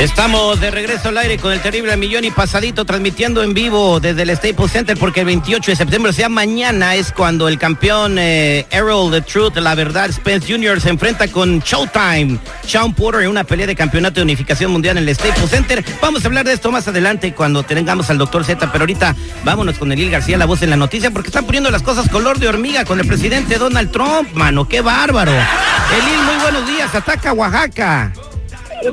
Estamos 0.00 0.60
de 0.60 0.70
regreso 0.70 1.08
al 1.08 1.16
aire 1.16 1.38
con 1.38 1.52
el 1.52 1.60
terrible 1.62 1.96
millón 1.96 2.24
y 2.24 2.30
pasadito 2.30 2.84
transmitiendo 2.84 3.42
en 3.42 3.54
vivo 3.54 3.98
desde 3.98 4.22
el 4.22 4.36
Staples 4.36 4.70
Center 4.70 4.94
porque 4.98 5.20
el 5.20 5.26
28 5.26 5.70
de 5.70 5.74
septiembre, 5.74 6.10
o 6.10 6.12
sea, 6.12 6.28
mañana 6.28 6.94
es 6.94 7.12
cuando 7.12 7.48
el 7.48 7.58
campeón 7.58 8.18
eh, 8.18 8.66
Errol 8.70 9.10
The 9.10 9.22
Truth, 9.22 9.56
la 9.56 9.74
verdad, 9.74 10.12
Spence 10.12 10.52
Jr. 10.52 10.82
se 10.82 10.90
enfrenta 10.90 11.28
con 11.28 11.60
Showtime, 11.60 12.38
Sean 12.66 12.92
Porter 12.92 13.22
en 13.22 13.30
una 13.30 13.44
pelea 13.44 13.66
de 13.66 13.74
campeonato 13.74 14.16
de 14.16 14.24
unificación 14.24 14.70
mundial 14.70 14.98
en 14.98 15.08
el 15.08 15.14
Staples 15.14 15.48
Center. 15.48 15.82
Vamos 16.02 16.22
a 16.22 16.28
hablar 16.28 16.44
de 16.44 16.52
esto 16.52 16.70
más 16.70 16.86
adelante 16.86 17.32
cuando 17.32 17.62
tengamos 17.62 18.10
al 18.10 18.18
doctor 18.18 18.44
Z, 18.44 18.70
pero 18.70 18.82
ahorita 18.82 19.16
vámonos 19.44 19.78
con 19.78 19.90
Elil 19.92 20.10
García, 20.10 20.36
la 20.36 20.44
voz 20.44 20.60
en 20.60 20.68
la 20.68 20.76
noticia, 20.76 21.10
porque 21.10 21.28
están 21.28 21.46
poniendo 21.46 21.70
las 21.70 21.82
cosas 21.82 22.10
color 22.10 22.38
de 22.38 22.48
hormiga 22.48 22.84
con 22.84 23.00
el 23.00 23.06
presidente 23.06 23.56
Donald 23.56 23.90
Trump, 23.90 24.30
mano, 24.34 24.68
qué 24.68 24.82
bárbaro. 24.82 25.32
Elil, 25.32 26.22
muy 26.26 26.36
buenos 26.42 26.68
días, 26.68 26.94
ataca 26.94 27.32
Oaxaca. 27.32 28.12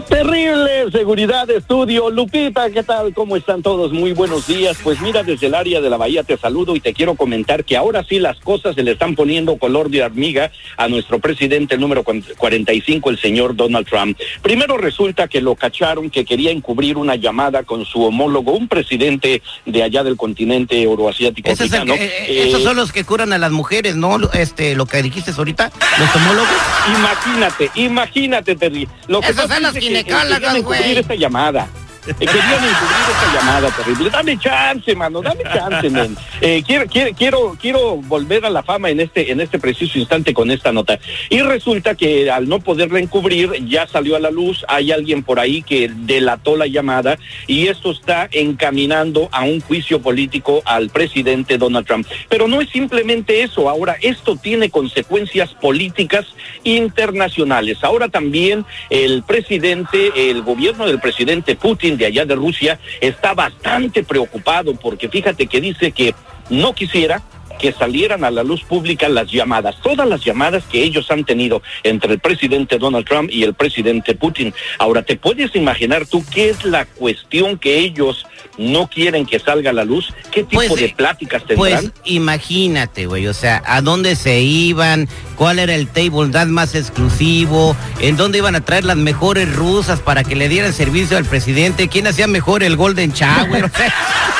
Terrible 0.01 0.91
seguridad 0.91 1.47
de 1.47 1.57
estudio. 1.57 2.09
Lupita, 2.09 2.69
¿qué 2.71 2.83
tal? 2.83 3.13
¿Cómo 3.13 3.35
están 3.35 3.61
todos? 3.61 3.91
Muy 3.91 4.11
buenos 4.13 4.47
días. 4.47 4.77
Pues 4.83 4.99
mira, 5.01 5.23
desde 5.23 5.47
el 5.47 5.55
área 5.55 5.81
de 5.81 5.89
la 5.89 5.97
Bahía 5.97 6.23
te 6.23 6.37
saludo 6.37 6.75
y 6.75 6.79
te 6.79 6.93
quiero 6.93 7.15
comentar 7.15 7.63
que 7.63 7.77
ahora 7.77 8.03
sí 8.07 8.19
las 8.19 8.39
cosas 8.39 8.75
se 8.75 8.83
le 8.83 8.91
están 8.91 9.15
poniendo 9.15 9.57
color 9.57 9.89
de 9.89 10.03
hormiga 10.03 10.51
a 10.77 10.87
nuestro 10.87 11.19
presidente, 11.19 11.75
el 11.75 11.81
número 11.81 12.03
45, 12.03 13.09
el 13.09 13.19
señor 13.19 13.55
Donald 13.55 13.87
Trump. 13.87 14.17
Primero 14.41 14.77
resulta 14.77 15.27
que 15.27 15.41
lo 15.41 15.55
cacharon 15.55 16.09
que 16.09 16.25
quería 16.25 16.51
encubrir 16.51 16.97
una 16.97 17.15
llamada 17.15 17.63
con 17.63 17.85
su 17.85 18.03
homólogo, 18.03 18.53
un 18.53 18.67
presidente 18.67 19.41
de 19.65 19.83
allá 19.83 20.03
del 20.03 20.17
continente 20.17 20.81
euroasiático. 20.81 21.49
Es 21.49 21.71
que- 21.95 22.05
eh, 22.27 22.47
esos 22.49 22.63
son 22.63 22.75
los 22.75 22.91
que 22.91 23.03
curan 23.03 23.31
a 23.33 23.37
las 23.37 23.51
mujeres, 23.51 23.95
¿no? 23.95 24.17
Este, 24.33 24.75
lo 24.75 24.85
que 24.85 25.01
dijiste 25.01 25.31
ahorita, 25.37 25.71
los 25.99 26.15
homólogos. 26.15 26.49
Imagínate, 26.97 27.71
imagínate, 27.75 28.55
Terry. 28.55 28.87
Lo 29.07 29.21
que 29.21 29.27
Esas 29.27 29.47
son 29.49 29.61
las 29.63 29.73
que, 29.73 29.82
ginecólogas, 29.83 30.33
querían 30.39 30.55
encubrir 30.57 30.81
güey. 30.81 30.97
esta 30.97 31.15
llamada. 31.15 31.67
Eh, 32.05 32.13
querían 32.13 32.63
encubrir 32.63 33.05
esta 33.09 33.33
llamada 33.33 33.69
terrible. 33.71 34.09
Dame 34.09 34.37
chance, 34.37 34.95
mano, 34.95 35.21
dame 35.21 35.43
chance, 35.43 35.89
men. 35.89 36.17
Eh, 36.41 36.63
quiero, 36.65 37.55
quiero 37.59 37.95
volver 37.97 38.45
a 38.45 38.49
la 38.49 38.63
fama 38.63 38.89
en 38.89 38.99
este, 38.99 39.31
en 39.31 39.39
este 39.39 39.59
preciso 39.59 39.97
instante 39.97 40.33
con 40.33 40.51
esta 40.51 40.71
nota. 40.71 40.99
Y 41.29 41.41
resulta 41.41 41.95
que 41.95 42.29
al 42.29 42.49
no 42.49 42.59
poderla 42.59 42.99
encubrir, 42.99 43.51
ya 43.67 43.87
salió 43.87 44.15
a 44.15 44.19
la 44.19 44.31
luz, 44.31 44.65
hay 44.67 44.91
alguien 44.91 45.23
por 45.23 45.39
ahí 45.39 45.61
que 45.61 45.89
delató 45.93 46.57
la 46.57 46.67
llamada 46.67 47.17
y 47.47 47.67
esto 47.67 47.91
está 47.91 48.27
encaminando 48.31 49.29
a 49.31 49.43
un 49.43 49.61
juicio 49.61 50.01
político 50.01 50.61
al 50.65 50.89
presidente 50.89 51.57
Donald 51.57 51.87
Trump. 51.87 52.07
Pero 52.29 52.47
no 52.47 52.61
es 52.61 52.69
simplemente 52.69 53.43
eso, 53.43 53.69
ahora 53.69 53.95
esto 54.01 54.35
tiene 54.35 54.69
consecuencias 54.69 55.53
políticas 55.53 56.25
internacionales. 56.63 57.77
Ahora 57.83 58.09
también 58.09 58.65
el 58.89 59.23
presidente, 59.23 60.29
el 60.29 60.41
gobierno 60.41 60.85
del 60.85 60.99
presidente 60.99 61.55
Putin 61.55 61.92
de 61.97 62.05
allá 62.05 62.25
de 62.25 62.35
Rusia 62.35 62.79
está 63.01 63.33
bastante 63.33 64.03
preocupado 64.03 64.75
porque 64.75 65.09
fíjate 65.09 65.47
que 65.47 65.61
dice 65.61 65.91
que 65.91 66.13
no 66.49 66.73
quisiera 66.73 67.21
que 67.59 67.71
salieran 67.71 68.23
a 68.23 68.31
la 68.31 68.43
luz 68.43 68.63
pública 68.63 69.07
las 69.09 69.31
llamadas, 69.31 69.75
todas 69.81 70.07
las 70.07 70.23
llamadas 70.23 70.63
que 70.65 70.83
ellos 70.83 71.09
han 71.11 71.23
tenido 71.23 71.61
entre 71.83 72.13
el 72.13 72.19
presidente 72.19 72.77
Donald 72.77 73.05
Trump 73.05 73.29
y 73.31 73.43
el 73.43 73.53
presidente 73.53 74.15
Putin. 74.15 74.53
Ahora, 74.79 75.03
¿te 75.03 75.15
puedes 75.15 75.55
imaginar 75.55 76.05
tú 76.05 76.23
qué 76.33 76.49
es 76.49 76.65
la 76.65 76.85
cuestión 76.85 77.57
que 77.57 77.79
ellos 77.79 78.25
no 78.57 78.87
quieren 78.87 79.25
que 79.25 79.39
salga 79.39 79.69
a 79.71 79.73
la 79.73 79.85
luz? 79.85 80.13
¿Qué 80.31 80.43
tipo 80.43 80.61
Pues, 80.67 80.75
de 80.75 80.85
eh, 80.85 80.93
pláticas 80.95 81.45
tendrán? 81.45 81.81
Pues 81.81 81.91
imagínate, 82.05 83.05
güey, 83.05 83.27
o 83.27 83.33
sea, 83.33 83.63
a 83.65 83.81
dónde 83.81 84.15
se 84.15 84.41
iban, 84.41 85.07
cuál 85.35 85.59
era 85.59 85.75
el 85.75 85.87
table 85.87 86.29
dance 86.29 86.51
más 86.51 86.75
exclusivo, 86.75 87.75
en 87.99 88.17
dónde 88.17 88.39
iban 88.39 88.55
a 88.55 88.61
traer 88.61 88.85
las 88.85 88.97
mejores 88.97 89.53
rusas 89.53 89.99
para 89.99 90.23
que 90.23 90.35
le 90.35 90.49
dieran 90.49 90.73
servicio 90.73 91.17
al 91.17 91.25
presidente, 91.25 91.87
quién 91.87 92.07
hacía 92.07 92.27
mejor 92.27 92.63
el 92.63 92.75
Golden 92.75 93.11
Shower. 93.11 93.71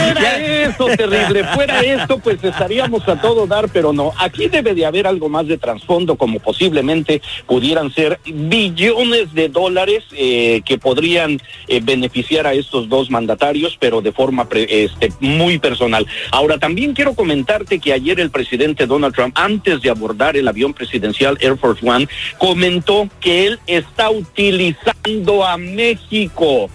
Fuera 0.00 0.64
eso, 0.64 0.86
terrible, 0.86 1.44
fuera 1.54 1.80
esto, 1.80 2.18
pues 2.18 2.42
estaríamos 2.42 3.06
a 3.08 3.20
todo 3.20 3.46
dar, 3.46 3.68
pero 3.68 3.92
no. 3.92 4.12
Aquí 4.18 4.48
debe 4.48 4.74
de 4.74 4.86
haber 4.86 5.06
algo 5.06 5.28
más 5.28 5.46
de 5.46 5.58
trasfondo, 5.58 6.16
como 6.16 6.38
posiblemente 6.40 7.20
pudieran 7.46 7.92
ser 7.92 8.18
billones 8.24 9.32
de 9.34 9.48
dólares 9.48 10.04
eh, 10.12 10.62
que 10.64 10.78
podrían 10.78 11.40
eh, 11.68 11.80
beneficiar 11.82 12.46
a 12.46 12.54
estos 12.54 12.88
dos 12.88 13.10
mandatarios, 13.10 13.76
pero 13.78 14.00
de 14.00 14.12
forma 14.12 14.48
pre- 14.48 14.84
este, 14.84 15.12
muy 15.20 15.58
personal. 15.58 16.06
Ahora, 16.30 16.58
también 16.58 16.94
quiero 16.94 17.14
comentarte 17.14 17.78
que 17.78 17.92
ayer 17.92 18.20
el 18.20 18.30
presidente 18.30 18.86
Donald 18.86 19.14
Trump, 19.14 19.36
antes 19.38 19.82
de 19.82 19.90
abordar 19.90 20.36
el 20.36 20.48
avión 20.48 20.74
presidencial 20.74 21.36
Air 21.40 21.56
Force 21.56 21.88
One, 21.88 22.08
comentó 22.38 23.08
que 23.20 23.46
él 23.46 23.58
está 23.66 24.10
utilizando 24.10 25.44
a 25.44 25.56
México 25.56 26.70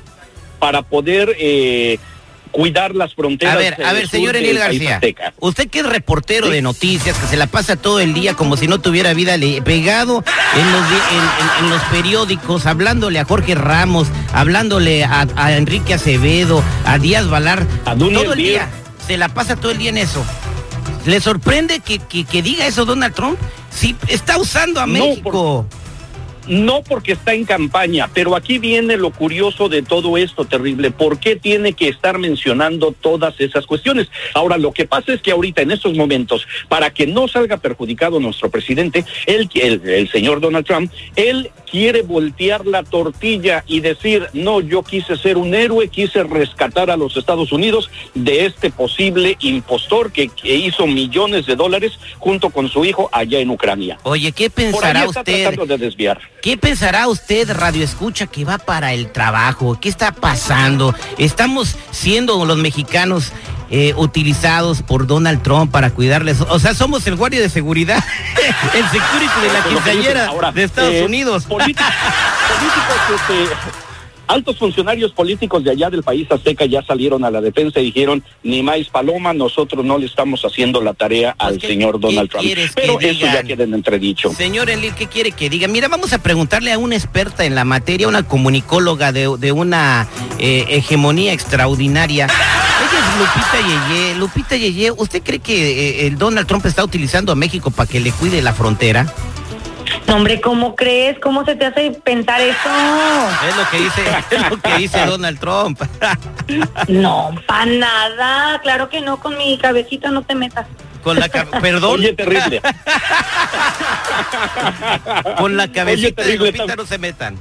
para 0.60 0.82
poder... 0.82 1.36
eh, 1.40 1.98
cuidar 2.56 2.96
las 2.96 3.14
fronteras. 3.14 3.54
a 3.56 3.58
ver, 3.58 3.78
a 3.86 3.92
ver, 3.94 4.08
señor 4.08 4.36
Enil 4.38 4.58
García, 4.58 5.02
usted 5.40 5.68
que 5.70 5.80
es 5.80 5.86
reportero 5.86 6.50
de 6.50 6.62
noticias, 6.62 7.18
que 7.18 7.28
se 7.28 7.36
la 7.36 7.48
pasa 7.48 7.76
todo 7.76 8.00
el 8.00 8.14
día 8.14 8.34
como 8.34 8.56
si 8.56 8.68
no 8.68 8.80
tuviera 8.80 9.14
vida, 9.14 9.36
le- 9.36 9.62
pegado 9.62 10.24
en 10.56 10.72
los, 10.72 10.90
di- 10.90 10.96
en, 11.12 11.20
en- 11.60 11.66
en 11.66 11.70
los 11.70 11.82
periódicos, 11.92 12.66
hablándole 12.66 13.20
a 13.20 13.26
Jorge 13.26 13.56
Ramos, 13.56 14.08
hablándole 14.34 15.04
a, 15.04 15.28
a 15.36 15.54
Enrique 15.58 15.94
Acevedo, 15.96 16.64
a 16.86 16.98
Díaz 16.98 17.28
Valar, 17.28 17.68
A 17.86 17.96
todo 17.96 18.34
el 18.34 18.38
día, 18.38 18.70
se 19.06 19.18
la 19.18 19.28
pasa 19.30 19.56
todo 19.58 19.72
el 19.72 19.78
día 19.78 19.90
en 19.90 19.98
eso. 19.98 20.24
¿Le 21.06 21.20
sorprende 21.20 21.82
que, 21.82 22.00
que- 22.00 22.24
que 22.24 22.42
diga 22.42 22.66
eso 22.66 22.86
Donald 22.86 23.14
Trump? 23.14 23.38
Sí, 23.70 23.96
está 24.08 24.38
usando 24.38 24.80
a 24.80 24.88
No, 24.88 24.94
México. 24.94 25.68
No 26.48 26.84
porque 26.84 27.14
está 27.14 27.34
en 27.34 27.46
campaña, 27.46 28.10
pero 28.14 28.36
aquí 28.36 28.60
viene 28.60 28.98
lo 28.98 29.12
curioso 29.12 29.70
de 29.70 29.82
todo 29.82 30.18
esto 30.18 30.46
terrible. 30.46 30.92
¿Por 30.92 31.20
qué 31.20 31.36
tiene 31.36 31.74
que 31.74 31.88
estar 31.88 32.18
mencionando 32.20 32.92
todas 32.92 33.40
esas 33.40 33.66
cuestiones? 33.66 34.08
Ahora, 34.34 34.58
lo 34.58 34.72
que 34.72 34.86
pasa 34.86 35.14
es 35.14 35.22
que 35.22 35.32
ahorita, 35.32 35.62
en 35.62 35.72
estos 35.72 35.96
momentos, 35.96 36.48
para 36.68 36.92
que 36.92 37.08
no 37.08 37.28
salga 37.28 37.58
perjudicado 37.58 38.20
nuestro 38.20 38.50
presidente, 38.50 39.06
él, 39.26 39.50
el, 39.56 39.82
el 39.88 40.10
señor 40.10 40.42
Donald 40.42 40.66
Trump, 40.66 40.92
él 41.16 41.52
quiere 41.70 42.04
voltear 42.04 42.66
la 42.66 42.84
tortilla 42.84 43.64
y 43.68 43.80
decir, 43.80 44.28
no, 44.34 44.62
yo 44.62 44.84
quise 44.84 45.18
ser 45.18 45.38
un 45.38 45.54
héroe, 45.54 45.88
quise 45.90 46.24
rescatar 46.24 46.90
a 46.90 46.98
los 46.98 47.18
Estados 47.18 47.52
Unidos 47.52 47.90
de 48.14 48.46
este 48.46 48.70
posible 48.70 49.38
impostor 49.40 50.12
que, 50.12 50.30
que 50.30 50.56
hizo 50.56 50.88
millones 50.88 51.46
de 51.46 51.56
dólares 51.56 51.94
junto 52.20 52.50
con 52.50 52.70
su 52.70 52.86
hijo 52.86 53.10
allá 53.12 53.40
en 53.40 53.50
Ucrania. 53.50 53.98
Oye, 54.04 54.32
¿qué 54.32 54.50
Por 54.50 54.64
ahí 54.64 54.72
pensará 54.72 55.04
está 55.06 55.20
usted? 55.22 55.44
tratando 55.44 55.66
de 55.66 55.78
desviar. 55.86 56.20
¿Qué 56.46 56.58
pensará 56.58 57.08
usted, 57.08 57.50
Radio 57.52 57.84
Escucha, 57.84 58.28
que 58.28 58.46
va 58.46 58.60
para 58.60 58.94
el 58.94 59.12
trabajo? 59.12 59.80
¿Qué 59.82 59.90
está 59.90 60.12
pasando? 60.12 60.94
¿Estamos 61.18 61.76
siendo 61.90 62.46
los 62.46 62.58
mexicanos 62.60 63.32
eh, 63.72 63.96
utilizados 63.98 64.84
por 64.84 65.08
Donald 65.08 65.42
Trump 65.42 65.72
para 65.72 65.90
cuidarles? 65.90 66.42
O 66.42 66.60
sea, 66.60 66.76
somos 66.76 67.08
el 67.08 67.16
guardia 67.16 67.42
de 67.42 67.50
seguridad, 67.50 67.98
el 68.76 68.84
security 68.92 69.42
de 69.42 69.54
la 69.54 69.64
que 69.64 69.70
quinceañera 69.70 70.52
de 70.54 70.64
Estados 70.64 70.94
eh, 70.94 71.04
Unidos. 71.04 71.46
políticos, 71.46 71.88
políticos, 72.60 73.50
este, 73.50 73.85
altos 74.28 74.58
funcionarios 74.58 75.12
políticos 75.12 75.64
de 75.64 75.72
allá 75.72 75.90
del 75.90 76.04
país 76.04 76.28
azteca 76.32 76.66
ya 76.66 76.82
salieron 76.84 77.24
a 77.26 77.32
la 77.32 77.42
defensa 77.42 77.80
y 77.80 77.86
dijeron, 77.86 78.24
ni 78.44 78.62
más 78.64 78.78
paloma, 78.92 79.34
nosotros 79.34 79.86
no 79.86 79.98
le 79.98 80.06
estamos 80.06 80.44
haciendo 80.44 80.82
la 80.82 80.94
tarea 80.94 81.36
al 81.38 81.50
Pues, 81.56 81.62
¿qué- 81.62 81.68
señor 81.68 82.00
Donald 82.00 82.28
qué 82.28 82.32
Trump. 82.32 82.46
quieres 82.46 82.76
que 82.76 82.82
Pero 82.82 83.00
eso 83.00 83.26
ya 83.26 83.44
queda 83.44 83.64
en 83.64 83.74
entredicho. 83.74 84.32
Señor 84.34 84.70
Enlil, 84.70 84.94
¿qué 84.96 85.08
quiere 85.08 85.32
que 85.32 85.50
diga? 85.50 85.68
Mira, 85.68 85.88
vamos 85.88 86.14
a 86.14 86.18
preguntarle 86.22 86.72
a 86.72 86.78
una 86.78 86.96
experta 86.96 87.46
en 87.46 87.56
la 87.56 87.66
materia, 87.66 88.08
una 88.08 88.24
comunicóloga 88.24 89.12
de, 89.12 89.30
de 89.38 89.52
una 89.52 90.08
eh, 90.40 90.66
hegemonía 90.70 91.34
extraordinaria. 91.34 92.26
Ella 92.26 93.00
es 93.00 93.20
Lupita 93.20 93.90
Yeye. 93.90 94.16
Lupita 94.16 94.56
Yeye, 94.58 94.92
¿usted 94.92 95.22
cree 95.24 95.40
que 95.40 96.02
eh, 96.04 96.08
el 96.08 96.18
Donald 96.18 96.48
Trump 96.48 96.66
está 96.66 96.84
utilizando 96.84 97.32
a 97.32 97.36
México 97.36 97.72
para 97.72 97.90
que 97.90 98.00
le 98.00 98.12
cuide 98.12 98.42
la 98.42 98.54
frontera? 98.54 99.12
No, 100.08 100.16
hombre, 100.18 100.40
¿cómo 100.40 100.76
crees? 100.76 101.18
¿Cómo 101.20 101.44
se 101.46 101.56
te 101.56 101.66
hace 101.66 101.92
pensar 101.92 102.40
eso? 102.42 102.70
Es 103.50 103.58
lo 103.58 103.70
que 103.70 103.78
dice, 103.80 104.02
es 104.32 104.50
lo 104.50 104.58
que 104.62 104.76
dice 104.78 105.06
Donald 105.06 105.40
Trump. 105.40 105.82
No, 106.88 107.34
para 107.48 107.66
nada. 107.66 108.62
Claro 108.62 108.88
que 108.88 109.02
no, 109.02 109.18
con 109.20 109.36
mi 109.36 109.58
cabecita 109.58 110.12
no 110.12 110.22
te 110.22 110.36
metas. 110.36 110.68
Con 111.04 111.20
la 111.20 111.28
perdón, 111.28 112.00
Oye, 112.00 112.14
terrible. 112.14 112.62
con 115.38 115.58
la 115.58 115.68
cabecita 115.72 116.22
de 116.22 116.38
terrible, 116.38 116.52
Lupita 116.52 116.74
tam- 116.74 116.78
no 116.78 116.86
se 116.86 116.98
metan. 117.00 117.40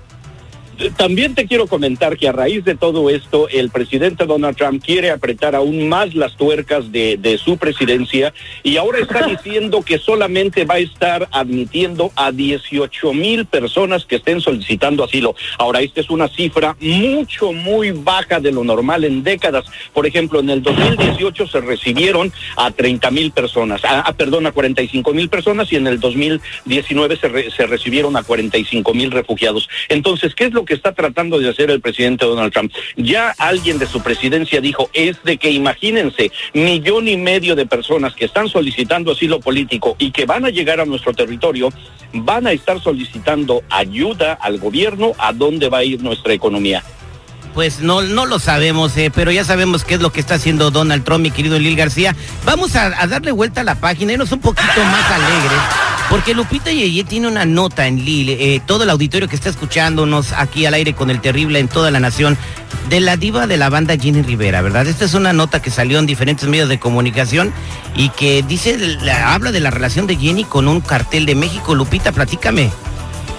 También 0.96 1.34
te 1.34 1.46
quiero 1.46 1.66
comentar 1.66 2.16
que 2.16 2.28
a 2.28 2.32
raíz 2.32 2.64
de 2.64 2.74
todo 2.74 3.10
esto, 3.10 3.48
el 3.48 3.70
presidente 3.70 4.26
Donald 4.26 4.56
Trump 4.56 4.82
quiere 4.84 5.10
apretar 5.10 5.54
aún 5.54 5.88
más 5.88 6.14
las 6.14 6.36
tuercas 6.36 6.90
de, 6.92 7.16
de 7.16 7.38
su 7.38 7.56
presidencia 7.56 8.32
y 8.62 8.76
ahora 8.76 8.98
está 8.98 9.26
diciendo 9.26 9.82
que 9.82 9.98
solamente 9.98 10.64
va 10.64 10.74
a 10.74 10.78
estar 10.78 11.28
admitiendo 11.32 12.12
a 12.16 12.32
18 12.32 13.12
mil 13.12 13.46
personas 13.46 14.04
que 14.04 14.16
estén 14.16 14.40
solicitando 14.40 15.04
asilo. 15.04 15.34
Ahora, 15.58 15.80
esta 15.80 16.00
es 16.00 16.10
una 16.10 16.28
cifra 16.28 16.76
mucho, 16.80 17.52
muy 17.52 17.90
baja 17.92 18.40
de 18.40 18.52
lo 18.52 18.64
normal 18.64 19.04
en 19.04 19.22
décadas. 19.22 19.64
Por 19.92 20.06
ejemplo, 20.06 20.40
en 20.40 20.50
el 20.50 20.62
2018 20.62 21.46
se 21.46 21.60
recibieron 21.60 22.32
a 22.56 22.70
30 22.70 23.10
mil 23.10 23.30
personas, 23.32 23.84
a, 23.84 24.00
a, 24.00 24.12
perdón, 24.12 24.46
a 24.46 24.52
45 24.52 25.12
mil 25.12 25.28
personas 25.28 25.72
y 25.72 25.76
en 25.76 25.86
el 25.86 26.00
2019 26.00 27.16
se, 27.16 27.28
re, 27.28 27.50
se 27.50 27.66
recibieron 27.66 28.16
a 28.16 28.22
45 28.22 28.94
mil 28.94 29.10
refugiados. 29.10 29.68
Entonces, 29.88 30.34
¿qué 30.34 30.44
es 30.44 30.52
lo 30.52 30.63
que 30.64 30.74
está 30.74 30.92
tratando 30.92 31.38
de 31.38 31.48
hacer 31.48 31.70
el 31.70 31.80
presidente 31.80 32.24
Donald 32.24 32.52
Trump? 32.52 32.72
Ya 32.96 33.34
alguien 33.38 33.78
de 33.78 33.86
su 33.86 34.02
presidencia 34.02 34.60
dijo, 34.60 34.90
es 34.92 35.22
de 35.24 35.36
que 35.36 35.50
imagínense, 35.50 36.30
millón 36.52 37.08
y 37.08 37.16
medio 37.16 37.54
de 37.54 37.66
personas 37.66 38.14
que 38.14 38.24
están 38.24 38.48
solicitando 38.48 39.12
asilo 39.12 39.40
político 39.40 39.96
y 39.98 40.10
que 40.10 40.26
van 40.26 40.44
a 40.44 40.50
llegar 40.50 40.80
a 40.80 40.84
nuestro 40.84 41.12
territorio, 41.12 41.70
van 42.12 42.46
a 42.46 42.52
estar 42.52 42.80
solicitando 42.80 43.62
ayuda 43.70 44.34
al 44.34 44.58
gobierno 44.58 45.12
a 45.18 45.32
dónde 45.32 45.68
va 45.68 45.78
a 45.78 45.84
ir 45.84 46.02
nuestra 46.02 46.32
economía. 46.32 46.82
Pues 47.54 47.80
no, 47.80 48.02
no 48.02 48.26
lo 48.26 48.40
sabemos, 48.40 48.96
eh, 48.96 49.12
pero 49.14 49.30
ya 49.30 49.44
sabemos 49.44 49.84
qué 49.84 49.94
es 49.94 50.00
lo 50.00 50.10
que 50.10 50.18
está 50.18 50.34
haciendo 50.34 50.72
Donald 50.72 51.04
Trump, 51.04 51.22
mi 51.22 51.30
querido 51.30 51.56
Lil 51.56 51.76
García. 51.76 52.16
Vamos 52.44 52.74
a, 52.74 53.00
a 53.00 53.06
darle 53.06 53.30
vuelta 53.30 53.60
a 53.60 53.64
la 53.64 53.76
página, 53.76 54.12
irnos 54.12 54.32
un 54.32 54.40
poquito 54.40 54.84
más 54.84 55.10
alegres, 55.12 55.60
porque 56.14 56.32
Lupita 56.32 56.70
Yeye 56.70 57.02
tiene 57.02 57.26
una 57.26 57.44
nota 57.44 57.88
en 57.88 58.04
Lil, 58.04 58.30
eh, 58.30 58.60
todo 58.64 58.84
el 58.84 58.90
auditorio 58.90 59.26
que 59.26 59.34
está 59.34 59.48
escuchándonos 59.48 60.32
aquí 60.32 60.64
al 60.64 60.74
aire 60.74 60.94
con 60.94 61.10
el 61.10 61.20
terrible 61.20 61.58
en 61.58 61.66
toda 61.66 61.90
la 61.90 61.98
nación, 61.98 62.38
de 62.88 63.00
la 63.00 63.16
diva 63.16 63.48
de 63.48 63.56
la 63.56 63.68
banda 63.68 63.96
Jenny 63.96 64.22
Rivera, 64.22 64.62
¿verdad? 64.62 64.86
Esta 64.86 65.06
es 65.06 65.14
una 65.14 65.32
nota 65.32 65.60
que 65.60 65.72
salió 65.72 65.98
en 65.98 66.06
diferentes 66.06 66.48
medios 66.48 66.68
de 66.68 66.78
comunicación 66.78 67.52
y 67.96 68.10
que 68.10 68.44
dice, 68.46 68.78
la, 69.02 69.34
habla 69.34 69.50
de 69.50 69.58
la 69.58 69.72
relación 69.72 70.06
de 70.06 70.14
Jenny 70.14 70.44
con 70.44 70.68
un 70.68 70.80
cartel 70.80 71.26
de 71.26 71.34
México. 71.34 71.74
Lupita, 71.74 72.12
platícame. 72.12 72.70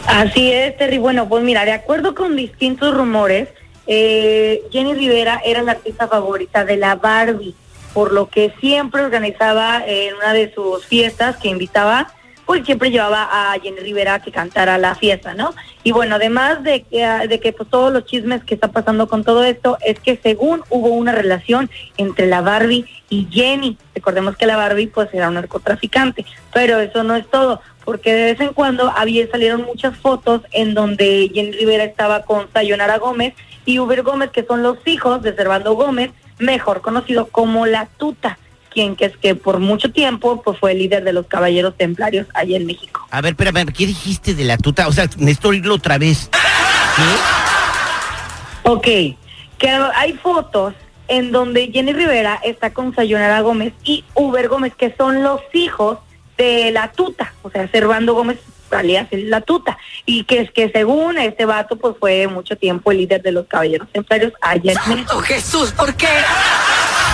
Así 0.06 0.51
es, 0.51 0.75
Terry. 0.75 0.98
Bueno, 0.98 1.30
pues 1.30 1.45
mira, 1.45 1.63
de 1.63 1.71
acuerdo 1.71 2.13
con 2.13 2.36
distintos 2.36 2.94
rumores, 2.94 3.48
eh, 3.88 4.63
Jenny 4.69 4.95
Rivera 4.95 5.42
era 5.45 5.62
la 5.62 5.71
artista 5.71 6.10
favorita 6.10 6.66
de 6.66 6.75
la 6.75 6.95
Barbie, 6.95 7.56
por 7.94 8.12
lo 8.12 8.28
que 8.28 8.54
siempre 8.60 9.01
organizaba 9.01 9.81
en 9.88 10.13
una 10.16 10.33
de 10.33 10.54
sus 10.54 10.86
fiestas 10.86 11.38
que 11.38 11.48
invitaba, 11.48 12.12
pues 12.45 12.65
siempre 12.65 12.92
llevaba 12.92 13.27
a 13.31 13.59
Jenny 13.59 13.80
Rivera 13.80 14.19
que 14.19 14.31
cantara 14.31 14.77
la 14.77 14.95
fiesta, 14.95 15.33
¿no? 15.33 15.53
Y 15.83 15.92
bueno, 15.92 16.15
además 16.15 16.63
de 16.63 16.83
que, 16.83 17.06
de 17.27 17.39
que 17.39 17.53
pues, 17.53 17.69
todos 17.69 17.92
los 17.92 18.06
chismes 18.06 18.44
que 18.44 18.53
está 18.53 18.68
pasando 18.69 19.07
con 19.07 19.24
todo 19.24 19.44
esto, 19.44 19.77
es 19.86 20.00
que 20.00 20.18
según 20.21 20.62
hubo 20.69 20.89
una 20.89 21.12
relación 21.12 21.69
entre 21.97 22.27
la 22.27 22.42
Barbie 22.42 22.86
y 23.09 23.27
Jenny, 23.31 23.77
recordemos 23.94 24.38
que 24.38 24.45
la 24.45 24.57
Barbie 24.57 24.88
pues 24.88 25.13
era 25.13 25.27
un 25.27 25.36
narcotraficante, 25.36 26.25
pero 26.53 26.80
eso 26.80 27.03
no 27.03 27.15
es 27.15 27.27
todo, 27.27 27.62
porque 27.83 28.13
de 28.13 28.24
vez 28.33 28.39
en 28.42 28.53
cuando 28.53 28.92
había 28.95 29.27
salieron 29.30 29.63
muchas 29.63 29.97
fotos 29.97 30.42
en 30.51 30.74
donde 30.74 31.31
Jenny 31.33 31.51
Rivera 31.51 31.83
estaba 31.83 32.24
con 32.24 32.47
Sayonara 32.53 32.97
Gómez 32.97 33.33
y 33.65 33.80
Uber 33.80 34.03
Gómez, 34.03 34.30
que 34.31 34.45
son 34.45 34.62
los 34.62 34.77
hijos 34.86 35.24
de 35.24 35.36
Servando 35.36 35.74
Gómez, 35.74 36.12
mejor 36.38 36.81
conocido 36.81 37.27
como 37.27 37.65
La 37.65 37.88
Tuta, 37.97 38.38
quien 38.75 38.98
que 38.98 39.06
es 39.06 39.18
que 39.18 39.33
por 39.33 39.60
mucho 39.60 39.92
tiempo 39.92 40.42
pues 40.44 40.60
fue 40.60 40.74
el 40.74 40.80
líder 40.80 41.04
de 41.06 41.13
los 41.13 41.25
Caballeros 41.27 41.75
Templarios 41.77 42.27
allá 42.33 42.57
en 42.57 42.66
México. 42.66 43.07
A 43.10 43.22
ver, 43.22 43.31
espérame, 43.31 43.72
¿qué 43.72 43.88
dijiste 43.88 44.36
de 44.36 44.44
La 44.44 44.57
Tuta? 44.57 44.88
O 44.89 44.92
sea, 44.92 45.06
necesito 45.18 45.48
oírlo 45.50 45.75
otra 45.75 45.98
vez. 45.98 46.30
¿Qué? 46.95 48.69
Ok, 48.69 48.88
que 49.57 49.69
hay 49.69 50.13
fotos 50.13 50.74
en 51.07 51.31
donde 51.31 51.72
Jenny 51.72 51.94
Rivera 51.94 52.39
está 52.44 52.74
con 52.74 52.94
Sayonara 52.94 53.39
Gómez 53.42 53.74
y 53.83 54.04
Uber 54.13 54.50
Gómez, 54.50 54.74
que 54.75 54.94
son 54.98 55.24
los 55.24 55.39
hijos 55.54 56.00
de 56.38 56.71
La 56.71 56.92
Tuta, 56.92 57.33
o 57.44 57.50
sea, 57.50 57.69
Servando 57.69 58.13
Gómez 58.13 58.39
alias 58.71 59.07
La 59.12 59.42
Tuta, 59.42 59.78
y 60.06 60.25
que 60.25 60.42
es 60.42 60.51
que 60.51 60.69
según 60.69 61.18
este 61.18 61.45
vato, 61.45 61.78
pues 61.78 61.95
fue 62.00 62.28
mucho 62.28 62.57
tiempo 62.57 62.92
el 62.92 62.98
líder 62.98 63.21
de 63.21 63.31
los 63.31 63.48
Caballeros 63.48 63.88
Templarios 63.92 64.33
allá 64.42 64.74
en 64.74 64.89
México. 64.89 65.19
Jesús, 65.19 65.71
¿por 65.71 65.95
qué? 65.95 66.10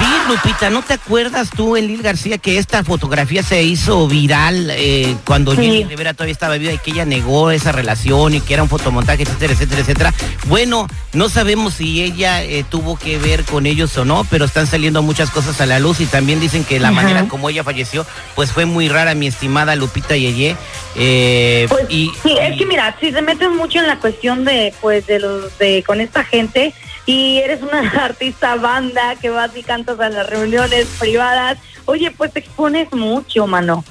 Sí, 0.02 0.08
Lupita, 0.28 0.70
¿no 0.72 0.82
te 0.82 0.94
acuerdas 0.96 1.50
tú, 1.56 1.78
Elil 1.78 2.02
García, 2.02 2.38
que 2.40 2.58
esta 2.58 2.84
fotografía 2.84 3.44
se 3.44 3.62
hizo 3.62 4.08
viral 4.08 4.70
eh, 4.72 5.16
cuando 5.26 5.52
Sí. 5.56 5.62
Jenny 5.62 5.84
Rivera 5.84 6.14
todavía 6.14 6.32
estaba 6.32 6.58
viva 6.58 6.74
y 6.74 6.78
que 6.80 6.90
ella 6.92 7.06
negó 7.06 7.52
esa 7.52 7.72
relación 7.72 8.34
y 8.34 8.42
que 8.42 8.54
era 8.56 8.64
un 8.64 8.70
fotomontaje, 8.70 9.24
etcétera, 9.24 9.54
etcétera, 9.54 9.82
etcétera? 9.82 10.14
Bueno, 10.48 10.88
no 11.14 11.30
sabemos 11.30 11.76
si 11.76 12.02
ella 12.02 12.42
eh, 12.44 12.66
tuvo 12.68 12.98
que 12.98 13.20
ver 13.20 13.44
con 13.44 13.66
ellos 13.68 13.96
o 13.98 14.04
no, 14.06 14.26
pero 14.30 14.46
están 14.46 14.66
saliendo 14.66 15.04
muchas 15.04 15.30
cosas 15.30 15.62
a 15.62 15.66
la 15.68 15.80
luz 15.80 16.00
y 16.00 16.06
también 16.08 16.40
dicen 16.40 16.64
que 16.64 16.80
la 16.80 16.88
Ajá. 16.90 16.96
manera 16.96 17.28
como 17.28 17.50
ella 17.50 17.64
falleció, 17.64 18.06
pues 18.36 18.52
fue 18.52 18.66
muy 18.66 18.90
rara, 18.90 19.14
mi 19.14 19.28
estimada 19.28 19.76
Lupita 19.76 20.16
Yeye. 20.16 20.56
Eh, 20.96 21.68
Pues, 21.70 21.86
y, 21.90 22.12
sí, 22.24 22.36
es 22.42 22.56
y- 22.56 22.58
que 22.58 22.66
mira, 22.66 22.96
si 23.00 23.12
se 23.12 23.22
meten 23.22 23.56
mucho 23.56 23.80
en 23.80 23.88
la 23.88 23.98
cuestión 24.00 24.46
de, 24.46 24.74
pues, 24.82 25.06
de 25.06 25.20
los, 25.20 25.58
de, 25.60 25.84
con 25.84 26.02
esta 26.02 26.24
gente, 26.24 26.74
y 27.12 27.40
eres 27.40 27.62
una 27.62 27.80
artista 28.06 28.56
banda 28.56 29.16
que 29.16 29.30
vas 29.30 29.56
y 29.56 29.64
cantas 29.64 30.00
a 30.00 30.10
las 30.10 30.30
reuniones 30.30 30.88
privadas, 31.00 31.58
oye, 31.86 32.12
pues 32.12 32.32
te 32.32 32.40
expones 32.40 32.92
mucho, 32.94 33.48
mano. 33.48 33.84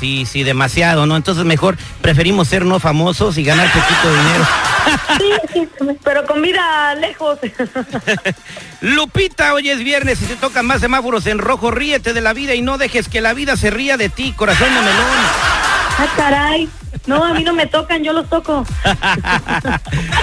Sí, 0.00 0.26
sí, 0.26 0.42
demasiado, 0.42 1.06
¿no? 1.06 1.16
Entonces 1.16 1.44
mejor 1.44 1.76
preferimos 2.00 2.48
ser 2.48 2.64
no 2.64 2.80
famosos 2.80 3.38
y 3.38 3.44
ganar 3.44 3.70
poquito 3.72 4.10
dinero. 4.10 4.46
Sí, 5.18 5.30
sí, 5.54 5.68
pero 6.04 6.26
con 6.26 6.42
vida 6.42 6.94
lejos. 6.96 7.38
Lupita, 8.82 9.54
hoy 9.54 9.70
es 9.70 9.78
viernes 9.78 10.20
y 10.20 10.26
se 10.26 10.36
tocan 10.36 10.66
más 10.66 10.82
semáforos 10.82 11.26
en 11.26 11.38
rojo. 11.38 11.70
Ríete 11.70 12.12
de 12.12 12.20
la 12.20 12.34
vida 12.34 12.54
y 12.54 12.60
no 12.60 12.76
dejes 12.76 13.08
que 13.08 13.22
la 13.22 13.32
vida 13.32 13.56
se 13.56 13.70
ría 13.70 13.96
de 13.96 14.10
ti, 14.10 14.32
corazón 14.32 14.68
de 14.68 14.80
melón. 14.80 15.18
ah, 15.98 16.06
caray. 16.18 16.68
No, 17.06 17.22
a 17.22 17.34
mí 17.34 17.44
no 17.44 17.52
me 17.52 17.66
tocan, 17.66 18.02
yo 18.02 18.12
los 18.14 18.28
toco. 18.30 18.64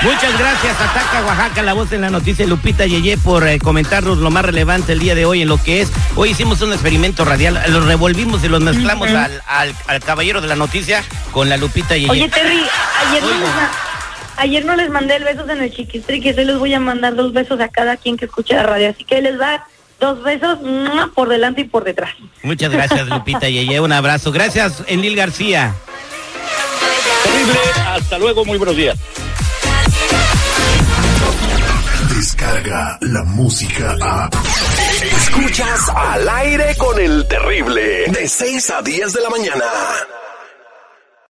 Muchas 0.02 0.40
gracias, 0.40 0.76
Ataca 0.82 1.24
Oaxaca, 1.28 1.62
la 1.62 1.74
voz 1.74 1.92
en 1.92 2.02
la 2.02 2.10
noticia, 2.10 2.48
Lupita 2.48 2.86
Yeye, 2.86 3.18
por 3.18 3.48
eh, 3.48 3.60
comentarnos 3.60 4.18
lo 4.18 4.32
más 4.32 4.44
relevante 4.46 4.94
el 4.94 5.00
día 5.00 5.14
de 5.14 5.26
hoy 5.26 5.44
en 5.44 5.48
lo 5.48 5.58
que 5.62 5.82
es. 5.82 5.92
Hoy 6.16 6.32
hicimos 6.32 6.62
un 6.62 6.74
experimento 6.74 7.24
radial, 7.24 7.62
los 7.68 7.86
revolvimos 7.86 8.44
y 8.44 8.48
los 8.50 8.62
mezclamos 8.62 9.10
al, 9.10 9.42
al- 9.48 9.76
al 9.88 10.00
caballero 10.02 10.42
de 10.42 10.48
la 10.48 10.56
noticia 10.56 11.04
con 11.32 11.50
la 11.50 11.58
Lupita 11.58 11.96
Yeye. 11.96 12.10
Oye, 12.10 12.30
Terry, 12.30 12.62
ayer 13.08 13.22
no, 13.24 13.30
les, 13.30 13.50
ayer 14.38 14.66
no 14.66 14.76
les 14.76 14.90
mandé 14.90 15.16
el 15.18 15.24
besos 15.24 15.48
en 15.50 15.62
el 15.62 15.72
chiquistriquis, 15.72 16.36
hoy 16.38 16.46
les 16.46 16.58
voy 16.58 16.74
a 16.74 16.80
mandar 16.80 17.16
dos 17.16 17.32
besos 17.32 17.60
a 17.60 17.68
cada 17.68 17.98
quien 17.98 18.18
que 18.18 18.26
escuche 18.26 18.56
la 18.56 18.64
radio, 18.64 18.90
así 18.90 19.04
que 19.04 19.22
les 19.22 19.40
va 19.40 19.66
dos 20.00 20.24
besos 20.24 20.58
por 21.14 21.30
delante 21.30 21.62
y 21.62 21.66
por 21.66 21.84
detrás. 21.84 22.10
Muchas 22.42 22.72
gracias, 22.72 23.08
Lupita 23.08 23.48
Yeye, 23.50 23.80
un 23.80 23.92
abrazo. 23.92 24.32
Gracias, 24.32 24.84
Enlil 24.88 25.16
García. 25.16 25.76
Terrible, 27.24 27.60
hasta 27.88 28.18
luego, 28.18 28.46
muy 28.46 28.58
buenos 28.58 28.76
días. 28.76 28.98
Descarga 32.16 32.98
la 33.02 33.24
música 33.24 33.96
a. 34.02 34.30
Escuchas 35.18 35.90
al 35.96 36.30
aire 36.30 36.76
con 36.78 37.00
el 37.00 37.28
terrible. 37.28 38.06
De 38.08 38.28
6 38.28 38.70
a 38.70 38.82
10 38.82 39.14
de 39.14 39.22
la 39.22 39.30
mañana. 39.30 39.66